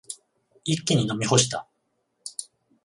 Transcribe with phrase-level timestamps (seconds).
[0.65, 1.67] 一気に飲み干した。